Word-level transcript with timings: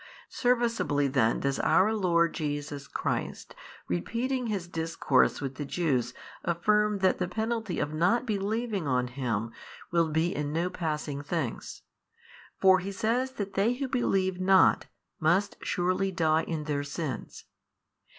Serviceably 0.29 1.07
then 1.07 1.39
does 1.41 1.59
our 1.59 1.93
Lord 1.93 2.33
Jesus 2.33 2.87
Christ 2.87 3.53
repeating 3.87 4.47
His 4.47 4.67
Discourse 4.67 5.41
with 5.41 5.57
the 5.57 5.63
Jews 5.63 6.15
affirm 6.43 6.97
that 7.03 7.19
the 7.19 7.27
penalty 7.27 7.77
of 7.77 7.93
not 7.93 8.25
believing 8.25 8.87
on 8.87 9.09
Him 9.09 9.51
will 9.91 10.09
be 10.09 10.35
in 10.35 10.51
no 10.51 10.71
passing 10.71 11.21
things: 11.21 11.83
for 12.59 12.79
He 12.79 12.91
says 12.91 13.33
that 13.33 13.53
they 13.53 13.75
who 13.75 13.87
believe 13.87 14.39
not 14.41 14.87
must 15.19 15.55
surely 15.61 16.11
die 16.11 16.45
in 16.45 16.63
their 16.63 16.83
sins. 16.83 17.45